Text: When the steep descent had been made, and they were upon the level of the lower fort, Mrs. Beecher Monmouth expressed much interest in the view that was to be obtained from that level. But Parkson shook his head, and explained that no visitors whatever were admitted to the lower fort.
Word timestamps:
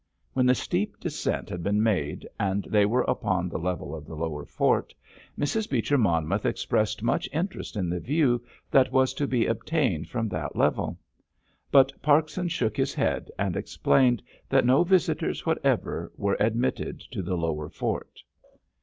When 0.33 0.47
the 0.47 0.55
steep 0.55 0.99
descent 0.99 1.47
had 1.51 1.61
been 1.61 1.83
made, 1.83 2.27
and 2.39 2.63
they 2.63 2.87
were 2.87 3.03
upon 3.03 3.49
the 3.49 3.59
level 3.59 3.93
of 3.93 4.07
the 4.07 4.15
lower 4.15 4.47
fort, 4.47 4.95
Mrs. 5.37 5.69
Beecher 5.69 5.95
Monmouth 5.99 6.43
expressed 6.43 7.03
much 7.03 7.29
interest 7.31 7.75
in 7.75 7.87
the 7.87 7.99
view 7.99 8.43
that 8.71 8.91
was 8.91 9.13
to 9.13 9.27
be 9.27 9.45
obtained 9.45 10.09
from 10.09 10.27
that 10.29 10.55
level. 10.55 10.97
But 11.69 12.01
Parkson 12.01 12.47
shook 12.47 12.75
his 12.77 12.95
head, 12.95 13.29
and 13.37 13.55
explained 13.55 14.23
that 14.49 14.65
no 14.65 14.83
visitors 14.83 15.45
whatever 15.45 16.11
were 16.17 16.37
admitted 16.39 17.01
to 17.11 17.21
the 17.21 17.37
lower 17.37 17.69
fort. 17.69 18.23